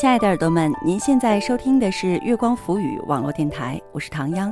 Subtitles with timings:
[0.00, 4.50] 亲爱的耳朵们，您现在收听的是月光浮语网络电台，我是唐央。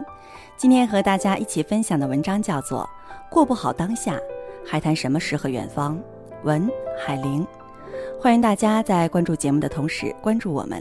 [0.59, 2.87] 今天和大家一起分享的文章叫做
[3.33, 4.19] 《过不好当下，
[4.63, 5.97] 还谈什么诗和远方》。
[6.43, 6.71] 文
[7.03, 7.47] 海玲，
[8.21, 10.79] 欢迎大家在关注节目的同时关注我们。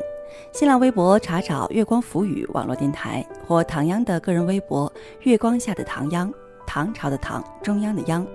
[0.51, 4.91] 新浪微博查找“月光浮语网络电台”或唐央的个人微博
[5.23, 6.29] “月光下的唐央”，
[6.67, 8.27] 唐朝的唐，中央的央。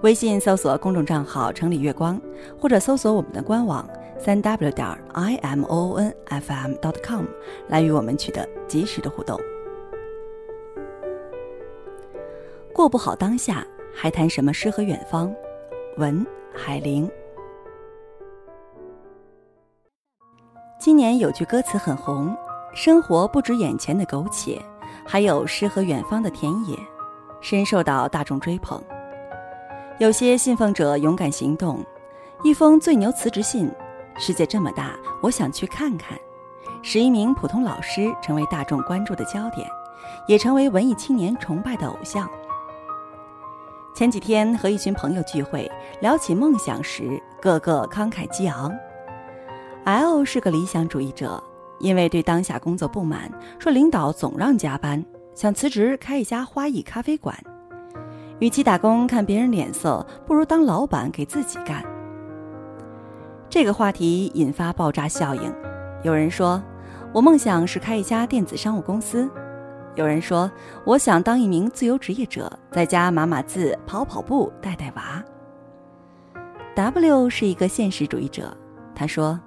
[0.00, 2.20] 微信搜索公众账号“城里月光”，
[2.60, 3.88] 或者搜索我们的官网。
[4.24, 7.24] 三 w 点 i m o n f m dot com
[7.66, 9.36] 来与我们取得及时的互动。
[12.72, 15.34] 过不好当下，还谈什么诗和远方？
[15.96, 17.10] 文海玲。
[20.78, 22.32] 今年有句歌词很红
[22.76, 24.56] ：“生活不止眼前的苟且，
[25.04, 26.78] 还有诗和远方的田野”，
[27.42, 28.80] 深受到大众追捧。
[29.98, 31.84] 有些信奉者勇敢行动，
[32.44, 33.68] 一封最牛辞职信。
[34.18, 36.18] 世界这么大，我想去看看。
[36.82, 39.68] 使一名普通老师成为大众关注的焦点，
[40.26, 42.28] 也成为文艺青年崇拜的偶像。
[43.94, 45.70] 前几天和一群朋友聚会，
[46.00, 48.74] 聊起梦想时，个个慷慨激昂。
[49.84, 51.42] L 是个理想主义者，
[51.78, 57.36] 因为对当下工作不满，说领导总让加班，想辞职开一家花艺咖啡馆。
[58.40, 61.84] 与其打工看别人脸色，不如当老板给自己干。
[63.52, 65.54] 这个话题引发爆炸效应，
[66.02, 66.60] 有人说
[67.12, 69.28] ：“我梦想是开一家电子商务公司。”
[69.94, 70.50] 有人说
[70.86, 75.22] ：“我想当一名自由职业者，在家码码字、跑跑步、带带娃。
[76.74, 78.56] ”W 是一个现实主义者，
[78.94, 79.38] 他说：“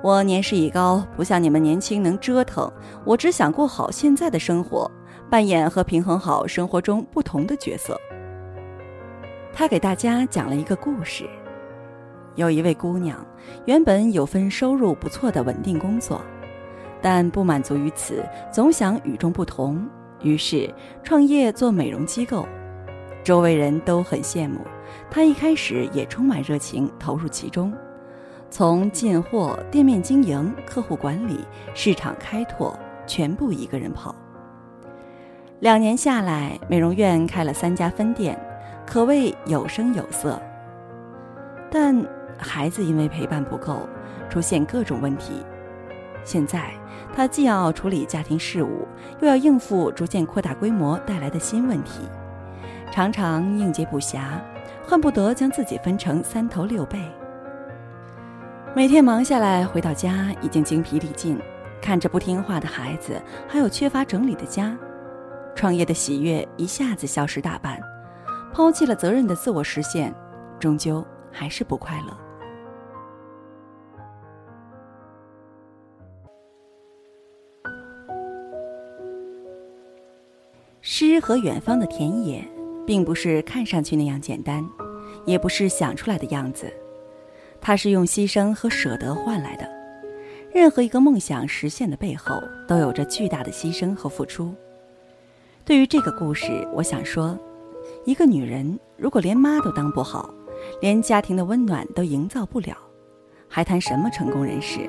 [0.00, 2.72] 我年事已高，不像你们年轻能折腾，
[3.04, 4.88] 我只想过好现在的生活，
[5.28, 8.00] 扮演和平衡好生活中不同的角色。”
[9.52, 11.28] 他给大家讲了一个故事。
[12.36, 13.24] 有一位姑娘，
[13.64, 16.20] 原本有份收入不错的稳定工作，
[17.00, 19.88] 但不满足于此，总想与众不同，
[20.22, 20.72] 于是
[21.02, 22.46] 创业做美容机构。
[23.22, 24.60] 周围人都很羡慕，
[25.10, 27.72] 她一开始也充满热情投入其中，
[28.50, 31.40] 从进货、店面经营、客户管理、
[31.72, 34.14] 市场开拓，全部一个人跑。
[35.60, 38.38] 两年下来，美容院开了三家分店，
[38.84, 40.38] 可谓有声有色。
[41.70, 41.96] 但
[42.38, 43.88] 孩子因为陪伴不够，
[44.28, 45.44] 出现各种问题。
[46.24, 46.70] 现在
[47.14, 48.88] 他既要处理家庭事务，
[49.20, 52.08] 又要应付逐渐扩大规模带来的新问题，
[52.90, 54.40] 常常应接不暇，
[54.86, 56.98] 恨不得将自己分成三头六臂。
[58.74, 61.38] 每天忙下来，回到家已经精疲力尽，
[61.80, 64.76] 看着不听话的孩子，还有缺乏整理的家，
[65.54, 67.78] 创业的喜悦一下子消失大半，
[68.52, 70.12] 抛弃了责任的自我实现，
[70.58, 72.23] 终究还是不快乐。
[80.86, 82.46] 诗和远方的田野，
[82.86, 84.62] 并不是看上去那样简单，
[85.24, 86.70] 也不是想出来的样子，
[87.58, 89.66] 它是用牺牲和舍得换来的。
[90.52, 94.54] 任何一个梦想实现的背后，都有着巨大的牺牲和付出。
[95.64, 97.34] 对于这个故事，我想说，
[98.04, 100.28] 一个女人如果连妈都当不好，
[100.82, 102.76] 连家庭的温暖都营造不了，
[103.48, 104.86] 还谈什么成功人士？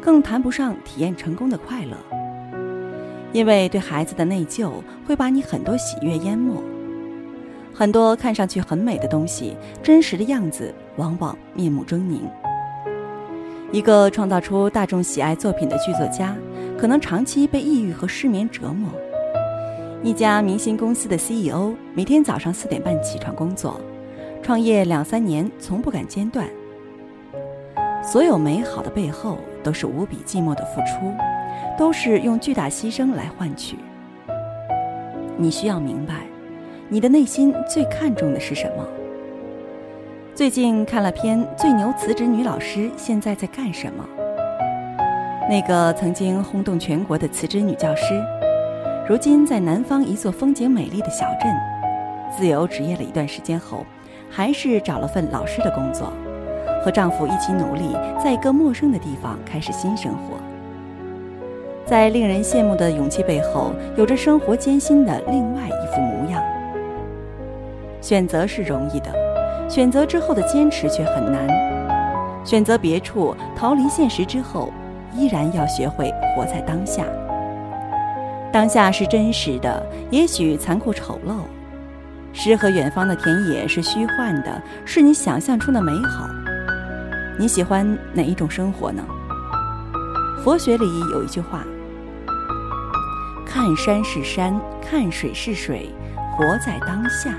[0.00, 1.96] 更谈不上体验成功的快乐。
[3.32, 4.70] 因为对孩子的内疚
[5.06, 6.62] 会把你很多喜悦淹没，
[7.72, 12.20] 很多看上去很美的东西，真实的样子往往面目狰狞。
[13.70, 16.36] 一个创造出大众喜爱作品的剧作家，
[16.78, 18.90] 可能长期被抑郁和失眠折磨。
[20.02, 23.80] 一家明星公司的 CEO 每天早上四点半起床工作，
[24.42, 26.46] 创业两三年从不敢间断。
[28.02, 31.14] 所有美好的背后，都是无比寂寞的付出。
[31.78, 33.76] 都是用巨大牺牲来换取。
[35.38, 36.26] 你需要明白，
[36.88, 38.86] 你的内心最看重的是什么。
[40.34, 44.06] 最近看了篇《最牛辞职女老师现在在干什么》，
[45.48, 48.22] 那个曾经轰动全国的辞职女教师，
[49.08, 51.50] 如今在南方一座风景美丽的小镇，
[52.36, 53.86] 自由职业了一段时间后，
[54.30, 56.12] 还是找了份老师的工作，
[56.84, 60.36] 和丈夫一起努力，在一个陌生的地方开始新生活。
[61.84, 66.42] 在令人羡慕的勇气背后，有着生活艰辛的另外一副模样。
[68.00, 69.12] 选择是容易的，
[69.68, 71.46] 选择之后的坚持却很难。
[72.44, 74.72] 选择别处，逃离现实之后，
[75.14, 77.04] 依然要学会活在当下。
[78.52, 81.34] 当下是真实的，也许残酷丑陋。
[82.32, 86.26] 诗和远方的田野是虚幻的，是你想象出的美好。
[87.38, 89.02] 你喜欢哪一种生活呢？
[90.44, 91.64] 佛学里有一句话
[93.46, 95.88] ：“看山是山，看水是水，
[96.36, 97.34] 活在当下。”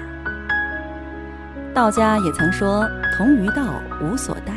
[1.73, 2.87] 道家也曾说
[3.17, 3.63] ：“同于道，
[4.01, 4.53] 无所待。”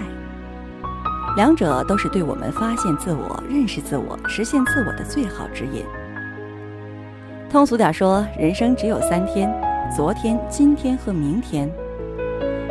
[1.36, 5.84] 两者都是对我们发现自我、认识自我、实现自我的最好指引。
[7.50, 9.52] 通俗点说，人生只有三天：
[9.94, 11.70] 昨天、今天和明天。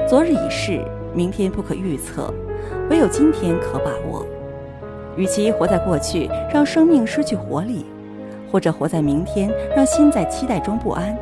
[0.09, 0.83] 昨日已逝，
[1.13, 2.33] 明天不可预测，
[2.89, 4.25] 唯有今天可把握。
[5.17, 7.85] 与其活在过去，让生命失去活力；
[8.51, 11.17] 或者活在明天，让心在期待中不安，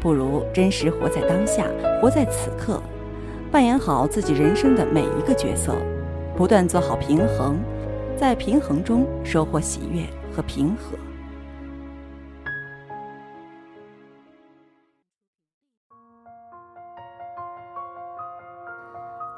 [0.00, 1.64] 不如真实活在当下，
[2.00, 2.82] 活在此刻，
[3.50, 5.74] 扮演好自己人生的每一个角色。
[6.36, 7.56] 不断做好平衡，
[8.16, 10.02] 在平衡中收获喜悦
[10.34, 10.98] 和平和。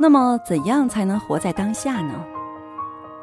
[0.01, 2.15] 那么，怎样才能活在当下呢？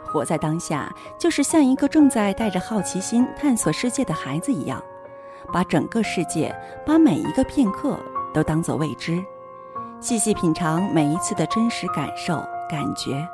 [0.06, 4.82] 活在当下，就是像一个正在带着好奇心探索世界的孩子一样，
[5.54, 6.54] 把整个世界，
[6.86, 7.98] 把每一个片刻
[8.34, 9.24] 都当作未知，
[10.00, 13.26] 细细品尝每一次的真实感受、感觉。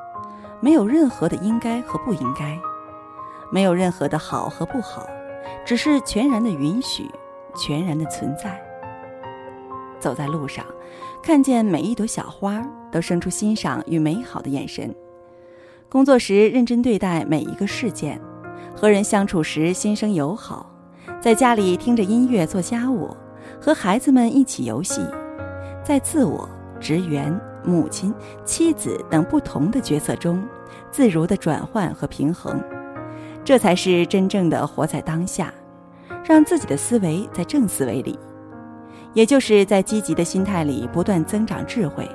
[0.60, 2.58] 没有任何的应该和不应该，
[3.52, 5.08] 没有任何的好和不好，
[5.66, 7.10] 只是全然的允许，
[7.56, 8.62] 全然的存在。
[10.02, 10.66] 走在路上，
[11.24, 12.62] 看见每一朵小花，
[12.92, 14.90] 都生出欣赏与美好的眼神；
[15.88, 18.20] 工作时认真对待每一个事件，
[18.76, 20.66] 和人相处时心生友好；
[21.22, 23.16] 在家里听着音乐做家务，
[23.62, 25.00] 和孩子们一起游戏，
[25.86, 26.50] 在自我。
[26.82, 28.12] 职员、母亲、
[28.44, 30.44] 妻子等不同的角色中，
[30.90, 32.60] 自如的转换和平衡，
[33.46, 35.54] 这才是真正的活在当下，
[36.26, 38.18] 让自己的思维在正思维里，
[39.14, 42.10] 也就是在积极的心态里不断增长智慧。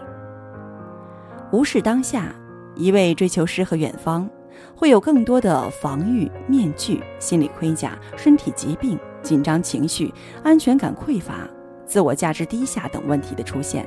[1.53, 2.35] 无视当下，
[2.75, 4.29] 一味追求诗和远方，
[4.75, 10.13] 会有更多的防御面具、心理盔甲、身体疾病、紧张情绪、
[10.43, 11.49] 安全感匮乏、
[11.85, 13.87] 自我价值低下等问题的出现。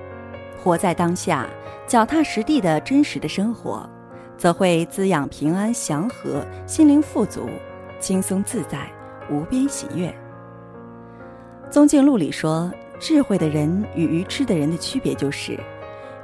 [0.61, 1.47] 活在当下，
[1.87, 3.89] 脚踏实地的真实的生活，
[4.37, 7.49] 则会滋养平安祥和，心灵富足，
[7.99, 8.89] 轻松自在，
[9.29, 10.13] 无边喜悦。
[11.69, 15.57] 宗敬录里说，智慧的人与愚痴的人的区别就是：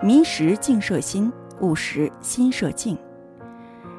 [0.02, 1.32] 迷时静摄心，
[1.62, 2.98] 悟时心摄静。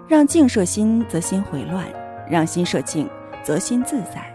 [0.07, 1.85] 让静摄心，则心回乱；
[2.31, 3.09] 让心摄静，
[3.43, 4.33] 则心自在。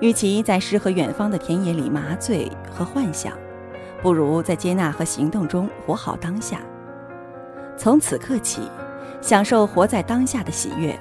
[0.00, 3.32] 与其在诗和远方的田野里麻醉和幻想。
[4.02, 6.58] 不如在接纳和行动中活好当下。
[7.76, 8.62] 从此刻起，
[9.20, 10.98] 享受活在当下的喜悦，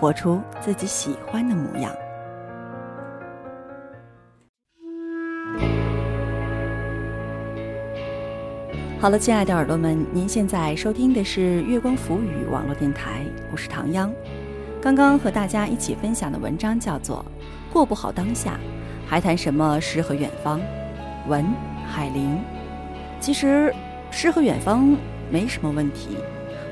[0.00, 1.92] 活出自己喜欢的模样。
[9.02, 14.14] 好了，亲爱的耳朵们，您现在收听的是月光浮语网络电台，我是唐央。
[14.80, 17.26] 刚刚和大家一起分享的文章叫做
[17.72, 18.60] 《过不好当下，
[19.04, 20.60] 还谈什么诗和远方》，
[21.26, 21.44] 文。
[21.84, 22.38] 海玲，
[23.18, 23.74] 其实
[24.12, 24.96] 诗和远方
[25.32, 26.16] 没什么问题，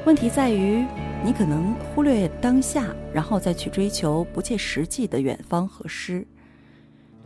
[0.06, 0.86] 问题在于
[1.24, 6.24] 你可能忽略当下，然后再去追求不切实际的远方和诗，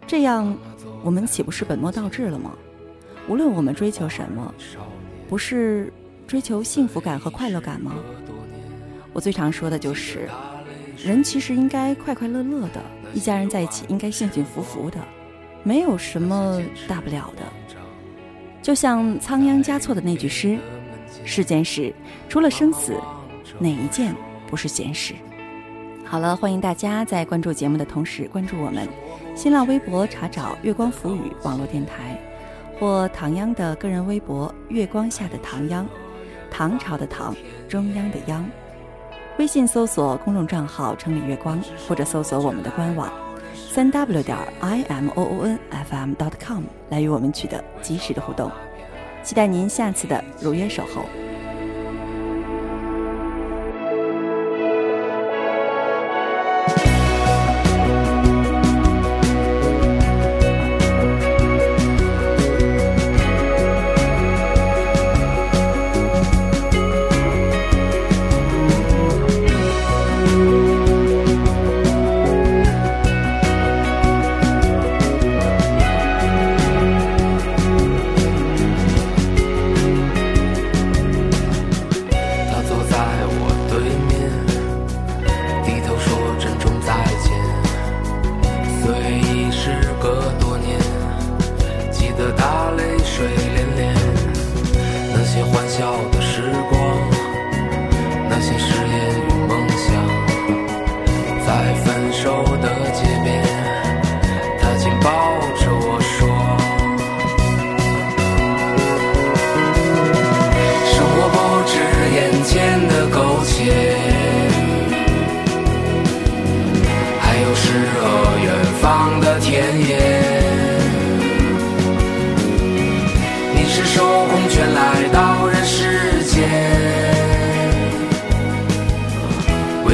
[0.06, 0.56] 这样
[1.02, 2.52] 我们岂不是本末倒置了吗？
[3.28, 4.54] 无论我们追求什么，
[5.28, 5.92] 不是
[6.26, 7.94] 追求幸福感和快乐感吗？
[9.12, 10.28] 我最常说的就是，
[11.02, 12.82] 人其实应该快快乐乐的，
[13.14, 14.98] 一家人在一起应该幸幸福福的，
[15.62, 17.42] 没有什么大不了的。
[18.60, 20.58] 就像仓央嘉措的那句诗
[21.24, 21.94] ：“世间事，
[22.28, 22.94] 除了生死，
[23.58, 24.14] 哪一件
[24.46, 25.14] 不是闲事？”
[26.04, 28.86] 好了，欢迎大家在关注节目的同时关注我们
[29.34, 32.18] 新浪微博，查找“月光浮语”网络电台，
[32.78, 35.86] 或唐央的个人微博“月光下的唐央”，
[36.50, 37.34] 唐朝的唐，
[37.68, 38.44] 中央的央。
[39.38, 43.12] 微信搜索公众账号“城里月光”，或者搜索我们的官网。
[43.70, 48.50] 三 w 点 i m o o n f m dot com 来与我们取得及时的互动，
[49.22, 51.04] 期待您下次的如约守候。